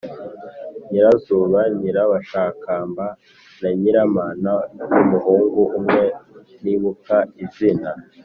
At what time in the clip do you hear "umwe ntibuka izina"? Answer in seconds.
5.79-7.89